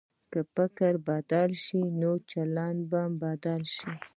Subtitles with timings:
[0.31, 3.89] که فکر بدل شي، نو چلند به بدل شي.